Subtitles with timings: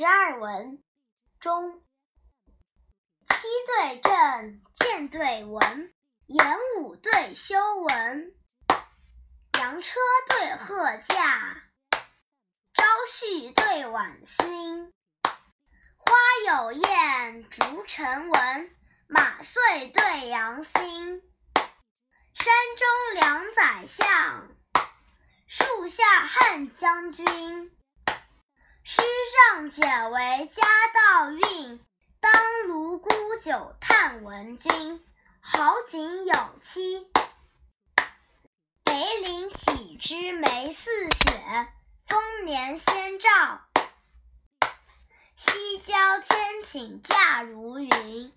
[0.00, 0.82] 十二文，
[1.40, 1.84] 中。
[3.28, 5.94] 七对正，剑对文，
[6.24, 8.34] 演武对修文，
[9.58, 10.00] 羊车
[10.30, 11.64] 对鹤驾，
[12.72, 14.90] 朝序对晚勋。
[15.98, 18.74] 花有艳，竹成文，
[19.06, 21.22] 马遂对羊心。
[22.32, 24.48] 山中两宰相，
[25.46, 27.76] 树下汉将军。
[29.52, 30.62] 上解为家
[30.94, 31.80] 道运，
[32.20, 32.32] 当
[32.68, 33.08] 卢沽
[33.42, 35.04] 酒叹闻君。
[35.40, 37.10] 好景有期，
[38.84, 41.68] 北岭起枝梅似雪，
[42.06, 43.28] 丰年先兆。
[45.34, 48.32] 西郊千顷假如云。